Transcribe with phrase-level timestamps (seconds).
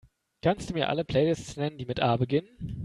[0.41, 2.79] Kannst Du mir alle Playlists nennen, die mit A beginnen?